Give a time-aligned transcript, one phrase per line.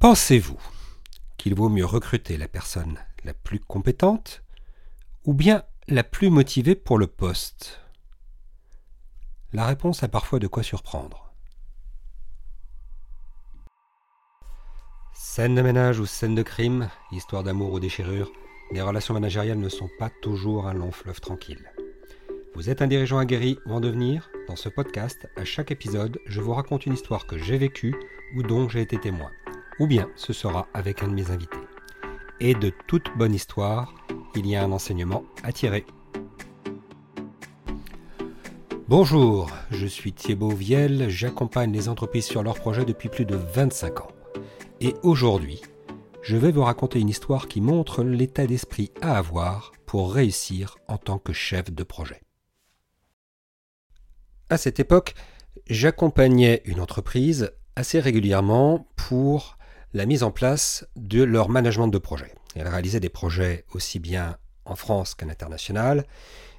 [0.00, 0.60] Pensez-vous
[1.38, 4.44] qu'il vaut mieux recruter la personne la plus compétente
[5.24, 7.80] ou bien la plus motivée pour le poste?
[9.52, 11.32] La réponse a parfois de quoi surprendre.
[15.14, 18.30] Scène de ménage ou scène de crime, histoire d'amour ou déchirure,
[18.70, 21.72] les relations managériales ne sont pas toujours un long fleuve tranquille.
[22.54, 24.30] Vous êtes un dirigeant aguerri ou en devenir?
[24.46, 27.96] Dans ce podcast, à chaque épisode, je vous raconte une histoire que j'ai vécue
[28.36, 29.30] ou dont j'ai été témoin.
[29.78, 31.56] Ou bien ce sera avec un de mes invités.
[32.40, 33.94] Et de toute bonne histoire,
[34.34, 35.86] il y a un enseignement à tirer.
[38.88, 44.00] Bonjour, je suis Thibaut Viel, j'accompagne les entreprises sur leurs projets depuis plus de 25
[44.00, 44.08] ans.
[44.80, 45.60] Et aujourd'hui,
[46.22, 50.96] je vais vous raconter une histoire qui montre l'état d'esprit à avoir pour réussir en
[50.96, 52.22] tant que chef de projet.
[54.48, 55.14] À cette époque,
[55.68, 59.57] j'accompagnais une entreprise assez régulièrement pour
[59.94, 62.34] la mise en place de leur management de projet.
[62.54, 66.04] Elle réalisait des projets aussi bien en France qu'à l'international.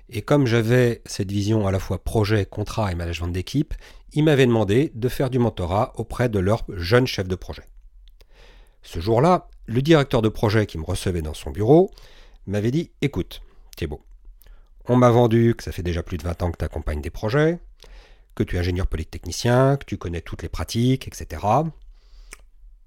[0.10, 3.74] Et comme j'avais cette vision à la fois projet, contrat et management d'équipe,
[4.14, 7.64] ils m'avaient demandé de faire du mentorat auprès de leur jeune chef de projet.
[8.82, 11.92] Ce jour-là, le directeur de projet qui me recevait dans son bureau
[12.48, 13.42] m'avait dit Écoute,
[13.78, 14.02] Thibault,
[14.88, 17.12] on m'a vendu que ça fait déjà plus de 20 ans que tu accompagnes des
[17.12, 17.60] projets,
[18.34, 21.46] que tu es ingénieur polytechnicien, que tu connais toutes les pratiques, etc.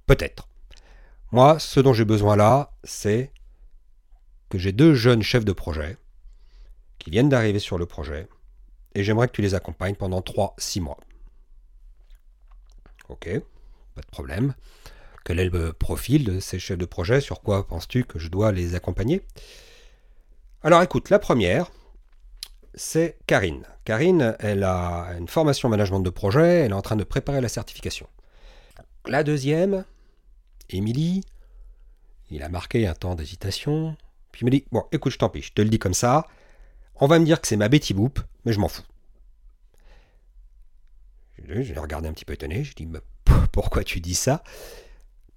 [0.06, 0.48] Peut-être.
[1.30, 3.30] Moi, ce dont j'ai besoin là, c'est
[4.50, 5.96] que j'ai deux jeunes chefs de projet
[6.98, 8.28] qui viennent d'arriver sur le projet
[8.94, 10.98] et j'aimerais que tu les accompagnes pendant 3-6 mois.
[13.08, 13.28] Ok,
[13.94, 14.54] pas de problème.
[15.24, 17.20] Quel est le profil de ces chefs de projet?
[17.20, 19.22] Sur quoi penses-tu que je dois les accompagner?
[20.62, 21.70] Alors écoute, la première,
[22.74, 23.64] c'est Karine.
[23.84, 27.48] Karine, elle a une formation management de projet, elle est en train de préparer la
[27.48, 28.06] certification.
[29.06, 29.84] La deuxième,
[30.74, 31.22] Émilie,
[32.30, 33.96] il a marqué un temps d'hésitation,
[34.30, 36.26] puis il me dit Bon, écoute, je t'en je te le dis comme ça,
[36.96, 38.82] on va me dire que c'est ma Betty Boop, mais je m'en fous.
[41.38, 42.88] Je l'ai regardé un petit peu étonné, je dis
[43.50, 44.42] Pourquoi tu dis ça?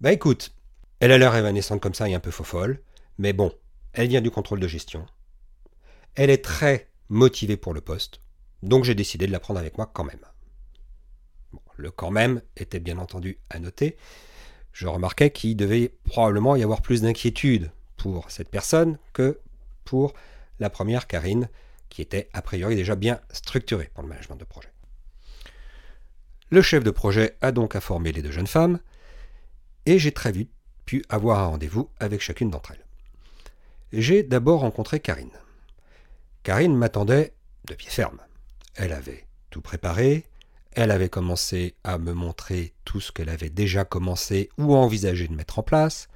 [0.02, 0.54] Bah écoute,
[1.00, 2.82] elle a l'air évanescente comme ça et un peu folle,
[3.18, 3.52] mais bon,
[3.94, 5.06] elle vient du contrôle de gestion.
[6.16, 8.22] Elle est très motivé pour le poste,
[8.64, 10.26] donc j'ai décidé de la prendre avec moi quand même.
[11.78, 13.98] le quand même était bien entendu à noter.
[14.76, 19.40] Je remarquais qu'il devait probablement y avoir plus d'inquiétude pour cette personne que
[19.86, 20.14] pour
[20.60, 21.48] la première, Karine,
[21.88, 24.68] qui était a priori déjà bien structurée pour le management de projet.
[26.50, 28.82] Le chef de projet a donc informé les deux jeunes femmes,
[29.86, 30.52] et j'ai très vite
[30.86, 32.86] pu avoir un rendez-vous avec chacune d'entre elles.
[33.94, 35.32] J'ai d'abord rencontré Karine.
[36.44, 38.20] Karine m'attendait de pied ferme.
[38.76, 40.26] Elle avait tout préparé,
[40.76, 45.34] elle avait commencé à me montrer tout ce qu'elle avait déjà commencé ou envisagé de
[45.34, 46.10] mettre en place,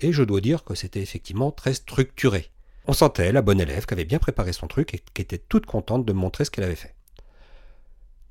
[0.00, 2.50] et je dois dire que c'était effectivement très structuré.
[2.86, 5.66] On sentait la bonne élève qui avait bien préparé son truc et qui était toute
[5.66, 6.96] contente de me montrer ce qu'elle avait fait.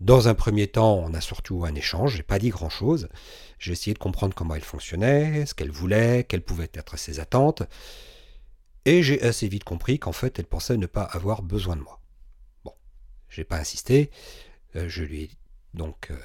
[0.02, 3.08] Dans un premier temps, on a surtout un échange, j'ai pas dit grand chose.
[3.60, 7.64] J'ai essayé de comprendre comment elle fonctionnait, ce qu'elle voulait, quelles pouvaient être ses attentes.
[8.84, 12.02] Et j'ai assez vite compris qu'en fait, elle pensait ne pas avoir besoin de moi.
[12.66, 12.74] Bon,
[13.30, 14.10] j'ai pas insisté.
[14.76, 15.30] Euh, je lui ai
[15.74, 16.18] donc euh,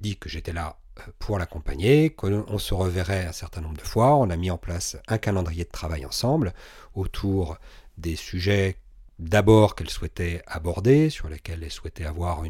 [0.00, 4.16] dit que j'étais là euh, pour l'accompagner, qu'on se reverrait un certain nombre de fois.
[4.16, 6.52] On a mis en place un calendrier de travail ensemble
[6.94, 7.58] autour
[7.98, 8.76] des sujets
[9.18, 12.42] d'abord qu'elle souhaitait aborder, sur lesquels elle souhaitait avoir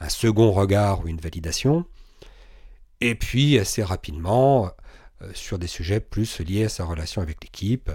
[0.00, 1.86] un second regard ou une validation.
[3.00, 4.70] Et puis assez rapidement
[5.34, 7.90] sur des sujets plus liés à sa relation avec l'équipe,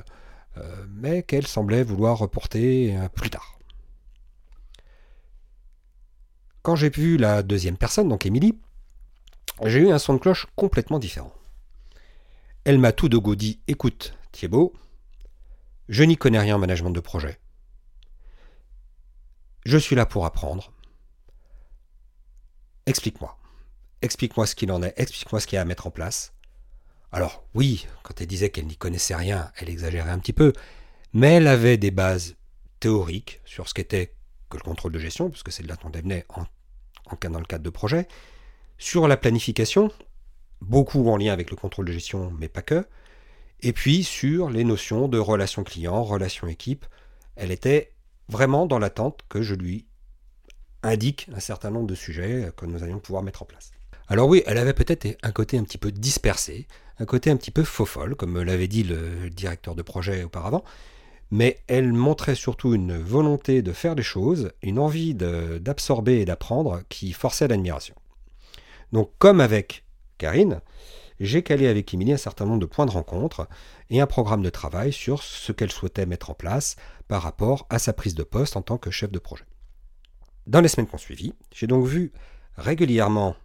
[0.58, 3.57] euh, mais qu'elle semblait vouloir reporter euh, plus tard.
[6.68, 8.60] Quand j'ai vu la deuxième personne, donc Émilie,
[9.64, 11.34] j'ai eu un son de cloche complètement différent.
[12.66, 14.74] Elle m'a tout de go dit Écoute, Thibault,
[15.88, 17.40] je n'y connais rien en management de projet.
[19.66, 20.74] Je suis là pour apprendre.
[22.86, 23.38] Explique-moi.
[24.02, 26.34] Explique-moi ce qu'il en est, explique-moi ce qu'il y a à mettre en place.
[27.14, 30.52] Alors oui, quand elle disait qu'elle n'y connaissait rien, elle exagérait un petit peu,
[31.14, 32.36] mais elle avait des bases
[32.82, 34.16] théoriques sur ce qu'était
[34.50, 36.26] que le contrôle de gestion, puisque c'est de là dont elle venait
[37.10, 38.08] en, dans le cadre de projet,
[38.78, 39.92] sur la planification,
[40.62, 42.86] beaucoup en lien avec le contrôle de gestion, mais pas que,
[43.62, 46.86] et puis sur les notions de relation client, relation équipe,
[47.36, 47.94] elle était
[48.30, 49.88] vraiment dans l'attente que je lui
[50.84, 53.72] indique un certain nombre de sujets que nous allions pouvoir mettre en place.
[54.08, 56.68] Alors oui, elle avait peut-être un côté un petit peu dispersé,
[57.00, 60.64] un côté un petit peu faux folle, comme l'avait dit le directeur de projet auparavant,
[61.32, 66.82] mais elle montrait surtout une volonté de faire des choses, une envie d'absorber et d'apprendre
[66.90, 67.96] qui forçait l'admiration.
[68.92, 69.84] Donc comme avec
[70.18, 70.62] Karine,
[71.20, 73.48] j'ai calé avec Émilie un certain nombre de points de rencontre
[73.90, 76.76] et un programme de travail sur ce qu'elle souhaitait mettre en place
[77.08, 79.46] par rapport à sa prise de poste en tant que chef de projet.
[80.46, 82.14] Dans les semaines qui ont suivi, j'ai donc vu
[82.56, 83.36] régulièrement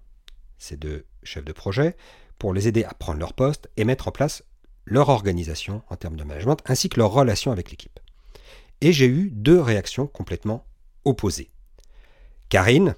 [0.58, 1.96] ces deux chefs de projet
[2.38, 4.44] pour les aider à prendre leur poste et mettre en place
[4.84, 8.00] leur organisation en termes de management ainsi que leur relation avec l'équipe.
[8.80, 10.64] Et j'ai eu deux réactions complètement
[11.04, 11.50] opposées.
[12.48, 12.94] Karine,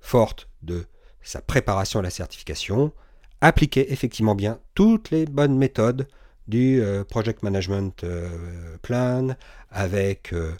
[0.00, 0.86] forte de
[1.22, 2.92] sa préparation à la certification,
[3.40, 6.08] appliquait effectivement bien toutes les bonnes méthodes
[6.48, 8.28] du euh, project management euh,
[8.82, 9.36] plan
[9.70, 10.52] avec euh,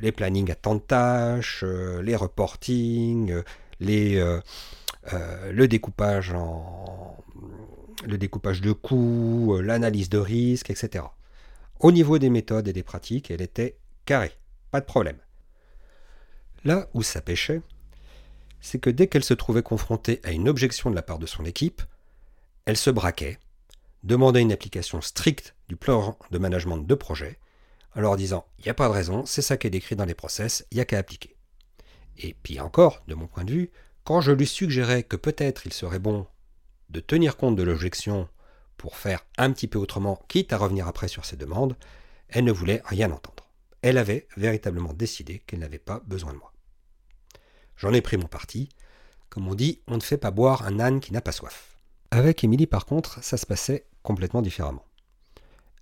[0.00, 3.34] les plannings à temps de tâches, les reporting,
[3.80, 4.22] les,
[5.50, 6.93] le découpage en
[8.06, 11.04] le découpage de coûts, l'analyse de risque, etc.
[11.80, 14.32] Au niveau des méthodes et des pratiques, elle était carrée,
[14.70, 15.18] pas de problème.
[16.64, 17.60] Là où ça pêchait,
[18.60, 21.44] c'est que dès qu'elle se trouvait confrontée à une objection de la part de son
[21.44, 21.82] équipe,
[22.64, 23.38] elle se braquait,
[24.02, 27.38] demandait une application stricte du plan de management de projet,
[27.94, 30.06] en leur disant il n'y a pas de raison, c'est ça qui est décrit dans
[30.06, 31.36] les process, il n'y a qu'à appliquer.
[32.16, 33.70] Et puis encore, de mon point de vue,
[34.04, 36.26] quand je lui suggérais que peut-être il serait bon
[36.90, 38.28] de tenir compte de l'objection
[38.76, 41.76] pour faire un petit peu autrement, quitte à revenir après sur ses demandes,
[42.28, 43.48] elle ne voulait rien entendre.
[43.82, 46.52] Elle avait véritablement décidé qu'elle n'avait pas besoin de moi.
[47.76, 48.68] J'en ai pris mon parti.
[49.28, 51.78] Comme on dit, on ne fait pas boire un âne qui n'a pas soif.
[52.10, 54.84] Avec Émilie, par contre, ça se passait complètement différemment.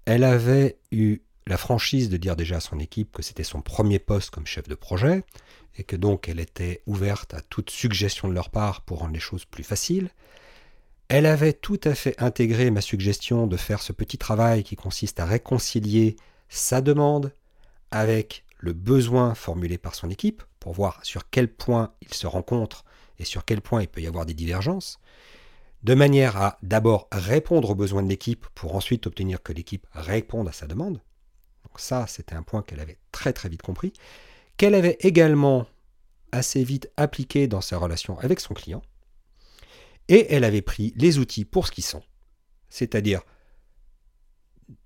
[0.05, 3.99] Elle avait eu la franchise de dire déjà à son équipe que c'était son premier
[3.99, 5.25] poste comme chef de projet,
[5.77, 9.21] et que donc elle était ouverte à toute suggestion de leur part pour rendre les
[9.21, 10.11] choses plus faciles.
[11.15, 15.21] Elle avait tout à fait intégré ma suggestion de faire ce petit travail qui consiste
[15.21, 16.17] à réconcilier
[16.49, 17.35] sa demande
[17.91, 22.87] avec le besoin formulé par son équipe, pour voir sur quel point ils se rencontrent
[23.19, 25.01] et sur quel point il peut y avoir des divergences,
[25.83, 30.49] de manière à d'abord répondre aux besoins de l'équipe pour ensuite obtenir que l'équipe réponde
[30.49, 31.03] à sa demande.
[31.65, 33.93] Donc ça, c'était un point qu'elle avait très très vite compris,
[34.57, 35.67] qu'elle avait également
[36.33, 38.81] assez vite appliqué dans sa relation avec son client,
[40.09, 42.03] et elle avait pris les outils pour ce qu'ils sont,
[42.69, 43.23] c'est-à-dire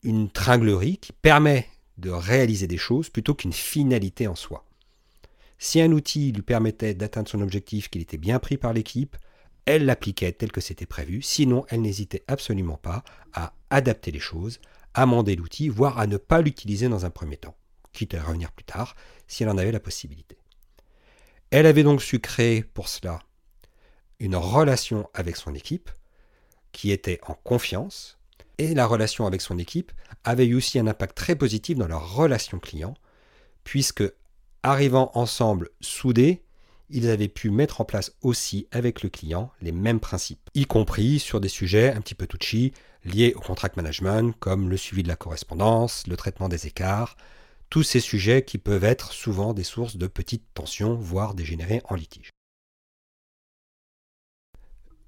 [0.02, 1.68] une tringlerie qui permet
[1.98, 4.64] de réaliser des choses plutôt qu'une finalité en soi.
[5.58, 9.16] Si un outil lui permettait d'atteindre son objectif, qu'il était bien pris par l'équipe,
[9.64, 13.02] elle l'appliquait tel que c'était prévu, sinon elle n'hésitait absolument pas
[13.32, 14.60] à adapter les choses,
[14.94, 17.56] amender l'outil, voire à ne pas l'utiliser dans un premier temps,
[17.92, 18.96] quitte à revenir plus tard
[19.26, 20.38] si elle en avait la possibilité.
[21.50, 23.20] Elle avait donc su créer pour cela
[24.20, 25.90] une relation avec son équipe
[26.72, 28.18] qui était en confiance,
[28.58, 29.92] et la relation avec son équipe
[30.24, 32.94] avait eu aussi un impact très positif dans leur relation client,
[33.64, 34.04] puisque
[34.62, 36.42] arrivant ensemble soudés,
[36.88, 41.18] ils avaient pu mettre en place aussi avec le client les mêmes principes, y compris
[41.18, 42.72] sur des sujets un petit peu touchy
[43.04, 47.16] liés au contract management, comme le suivi de la correspondance, le traitement des écarts,
[47.70, 51.94] tous ces sujets qui peuvent être souvent des sources de petites tensions, voire dégénérer en
[51.94, 52.30] litige.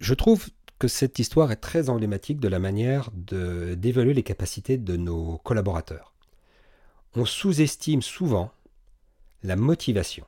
[0.01, 0.49] Je trouve
[0.79, 6.15] que cette histoire est très emblématique de la manière d'évaluer les capacités de nos collaborateurs.
[7.15, 8.53] On sous-estime souvent
[9.43, 10.25] la motivation.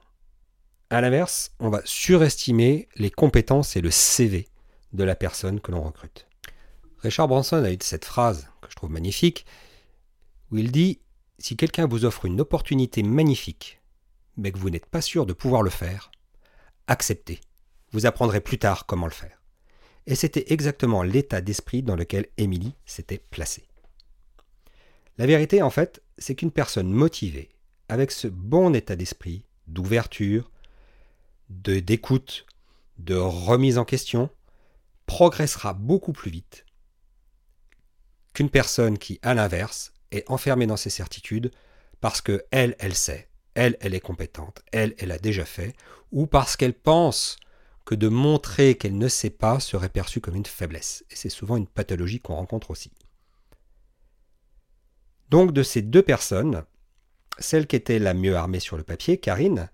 [0.91, 4.49] A l'inverse, on va surestimer les compétences et le CV
[4.93, 6.27] de la personne que l'on recrute.
[6.99, 9.47] Richard Branson a eu cette phrase que je trouve magnifique,
[10.51, 11.01] où il dit
[11.39, 13.81] Si quelqu'un vous offre une opportunité magnifique,
[14.37, 16.11] mais que vous n'êtes pas sûr de pouvoir le faire,
[16.89, 17.41] acceptez.
[17.93, 19.40] Vous apprendrez plus tard comment le faire.
[20.11, 23.63] Et c'était exactement l'état d'esprit dans lequel Émilie s'était placée.
[25.19, 27.51] La vérité, en fait, c'est qu'une personne motivée,
[27.89, 30.51] avec ce bon état d'esprit, d'ouverture,
[31.49, 32.45] de d'écoute,
[32.99, 34.31] de remise en question,
[35.07, 36.67] progressera beaucoup plus vite
[38.35, 41.53] qu'une personne qui, à l'inverse, est enfermée dans ses certitudes
[42.01, 45.73] parce que elle, elle sait, elle, elle est compétente, elle, elle a déjà fait,
[46.11, 47.37] ou parce qu'elle pense
[47.91, 51.05] que de montrer qu'elle ne sait pas serait perçu comme une faiblesse.
[51.11, 52.93] Et c'est souvent une pathologie qu'on rencontre aussi.
[55.29, 56.63] Donc de ces deux personnes,
[57.41, 59.71] celle qui était la mieux armée sur le papier, Karine,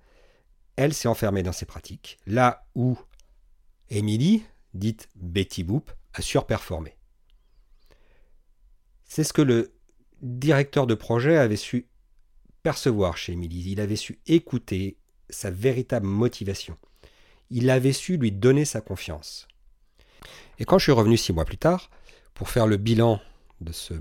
[0.77, 2.99] elle s'est enfermée dans ses pratiques, là où
[3.91, 6.97] Émilie, dite Betty Boop, a surperformé.
[9.05, 9.75] C'est ce que le
[10.23, 11.87] directeur de projet avait su
[12.63, 13.73] percevoir chez Émilie.
[13.73, 14.97] Il avait su écouter
[15.29, 16.79] sa véritable motivation
[17.51, 19.47] il avait su lui donner sa confiance.
[20.59, 21.91] Et quand je suis revenu six mois plus tard,
[22.35, 23.21] pour faire le bilan
[23.61, 23.95] de ce,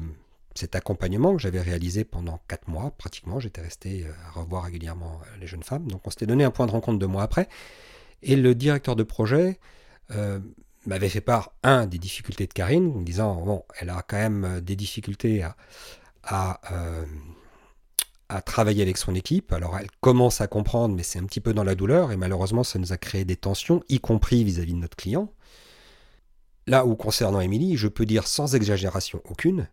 [0.55, 5.21] cet accompagnement que j'avais réalisé pendant quatre mois, pratiquement, j'étais resté euh, à revoir régulièrement
[5.21, 7.47] euh, les jeunes femmes, donc on s'était donné un point de rencontre deux mois après,
[8.23, 9.59] et le directeur de projet
[10.11, 10.39] euh,
[10.85, 14.61] m'avait fait part, un, des difficultés de Karine, en disant, bon, elle a quand même
[14.61, 15.43] des difficultés
[16.23, 16.59] à,
[18.29, 19.53] à, travailler avec son équipe.
[19.53, 22.63] Alors elle commence à comprendre, mais c'est un petit peu dans la douleur, et malheureusement,
[22.63, 25.31] ça nous a créé des tensions, y compris vis-à-vis de notre client.
[26.67, 29.67] Là où, concernant Émilie, je peux dire sans exagération aucune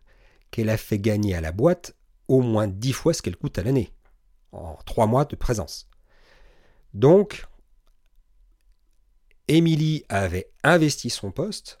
[0.51, 1.95] qu'elle a fait gagner à la boîte
[2.27, 3.91] au moins dix fois ce qu'elle coûte à l'année,
[4.51, 5.89] en trois mois de présence.
[6.93, 7.47] Donc,
[9.47, 11.79] Émilie avait investi son poste,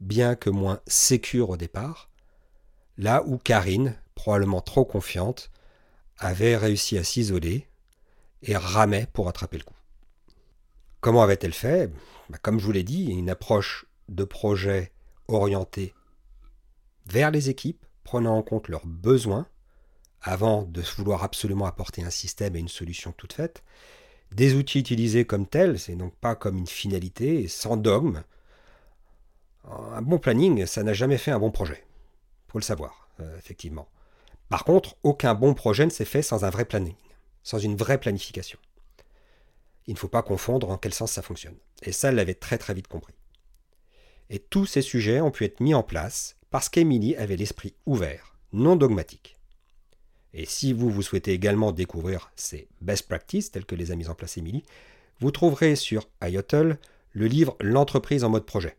[0.00, 2.10] bien que moins sécure au départ,
[2.96, 5.50] là où Karine, probablement trop confiante,
[6.18, 7.66] avait réussi à s'isoler
[8.42, 9.74] et ramait pour attraper le coup.
[11.00, 11.90] Comment avait-elle fait?
[12.28, 14.92] Bah, Comme je vous l'ai dit, une approche de projet
[15.28, 15.94] orientée
[17.06, 19.46] vers les équipes, prenant en compte leurs besoins,
[20.20, 23.62] avant de vouloir absolument apporter un système et une solution toute faite,
[24.32, 28.22] des outils utilisés comme tels, c'est donc pas comme une finalité, sans dogme.
[29.64, 31.84] Un bon planning, ça n'a jamais fait un bon projet.
[32.48, 33.88] Faut le savoir, euh, effectivement.
[34.48, 36.96] Par contre, aucun bon projet ne s'est fait sans un vrai planning,
[37.42, 38.58] sans une vraie planification.
[39.86, 41.56] Il ne faut pas confondre en quel sens ça fonctionne.
[41.82, 43.14] Et ça, elle l'avait très très vite compris.
[44.30, 48.36] Et tous ces sujets ont pu être mis en place parce qu'Émilie avait l'esprit ouvert,
[48.52, 49.38] non dogmatique.
[50.34, 54.10] Et si vous, vous souhaitez également découvrir ces best practices telles que les a mises
[54.10, 54.62] en place Emily,
[55.20, 56.78] vous trouverez sur IOTL
[57.12, 58.76] le livre L'entreprise en mode projet.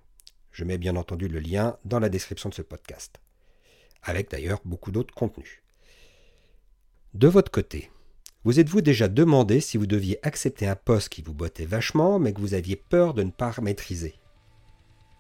[0.52, 3.20] Je mets bien entendu le lien dans la description de ce podcast,
[4.04, 5.62] avec d'ailleurs beaucoup d'autres contenus.
[7.14, 7.92] De votre côté,
[8.46, 12.34] vous êtes-vous déjà demandé si vous deviez accepter un poste qui vous bottait vachement mais
[12.34, 14.16] que vous aviez peur de ne pas maîtriser?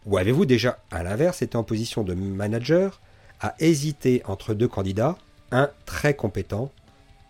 [0.05, 3.01] Ou avez-vous déjà, à l'inverse, été en position de manager
[3.41, 5.17] à hésiter entre deux candidats
[5.51, 6.71] un très compétent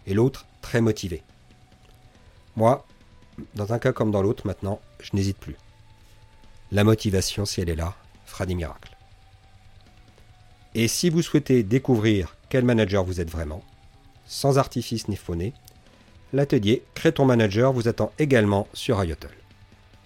[0.06, 1.24] et l'autre très motivé?
[2.56, 2.86] Moi,
[3.56, 5.56] dans un cas comme dans l'autre, maintenant, je n'hésite plus.
[6.72, 8.89] La motivation, si elle est là, fera des miracles.
[10.76, 13.64] Et si vous souhaitez découvrir quel manager vous êtes vraiment,
[14.26, 15.36] sans artifice ni faux
[16.32, 19.30] l'atelier Crée ton manager vous attend également sur IOTL.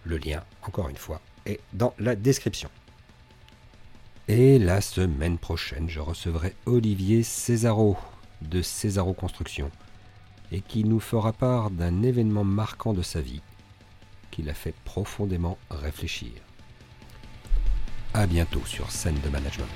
[0.06, 2.70] Le lien, encore une fois, est dans la description.
[4.30, 7.98] Et la semaine prochaine, je recevrai Olivier Césaro
[8.42, 9.70] de Césaro Construction
[10.52, 13.42] et qui nous fera part d'un événement marquant de sa vie
[14.32, 16.32] qui l'a fait profondément réfléchir.
[18.14, 19.70] A bientôt sur Scène de Management.